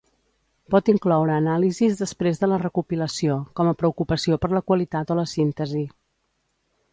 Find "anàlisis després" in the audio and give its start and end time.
1.33-2.41